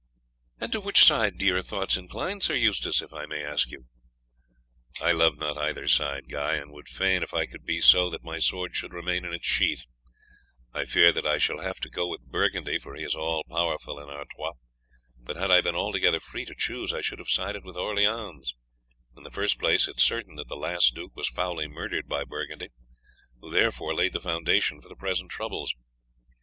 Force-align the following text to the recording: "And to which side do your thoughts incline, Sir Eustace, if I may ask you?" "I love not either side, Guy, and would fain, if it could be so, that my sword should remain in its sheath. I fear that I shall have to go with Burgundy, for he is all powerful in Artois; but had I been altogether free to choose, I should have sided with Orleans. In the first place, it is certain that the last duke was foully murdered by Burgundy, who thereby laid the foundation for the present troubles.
"And 0.59 0.71
to 0.71 0.81
which 0.81 1.03
side 1.03 1.37
do 1.37 1.45
your 1.45 1.61
thoughts 1.61 1.95
incline, 1.95 2.41
Sir 2.41 2.55
Eustace, 2.55 3.03
if 3.03 3.13
I 3.13 3.27
may 3.27 3.43
ask 3.45 3.69
you?" 3.69 3.85
"I 4.99 5.11
love 5.11 5.37
not 5.37 5.59
either 5.59 5.87
side, 5.87 6.27
Guy, 6.27 6.55
and 6.55 6.71
would 6.71 6.87
fain, 6.89 7.21
if 7.21 7.35
it 7.35 7.47
could 7.51 7.65
be 7.67 7.79
so, 7.81 8.09
that 8.09 8.23
my 8.23 8.39
sword 8.39 8.75
should 8.75 8.93
remain 8.95 9.25
in 9.25 9.31
its 9.33 9.45
sheath. 9.45 9.85
I 10.73 10.85
fear 10.85 11.11
that 11.11 11.27
I 11.27 11.37
shall 11.37 11.59
have 11.59 11.79
to 11.81 11.89
go 11.91 12.07
with 12.07 12.21
Burgundy, 12.31 12.79
for 12.79 12.95
he 12.95 13.03
is 13.03 13.13
all 13.13 13.43
powerful 13.43 13.99
in 13.99 14.09
Artois; 14.09 14.53
but 15.19 15.35
had 15.37 15.51
I 15.51 15.61
been 15.61 15.75
altogether 15.75 16.19
free 16.19 16.45
to 16.45 16.55
choose, 16.57 16.91
I 16.91 17.01
should 17.01 17.19
have 17.19 17.29
sided 17.29 17.63
with 17.63 17.77
Orleans. 17.77 18.55
In 19.15 19.21
the 19.21 19.29
first 19.29 19.59
place, 19.59 19.87
it 19.87 19.97
is 19.97 20.03
certain 20.03 20.33
that 20.37 20.47
the 20.47 20.57
last 20.57 20.95
duke 20.95 21.15
was 21.15 21.29
foully 21.29 21.67
murdered 21.67 22.07
by 22.07 22.23
Burgundy, 22.23 22.69
who 23.39 23.51
thereby 23.51 23.85
laid 23.93 24.13
the 24.13 24.19
foundation 24.19 24.81
for 24.81 24.89
the 24.89 24.95
present 24.95 25.29
troubles. 25.29 25.75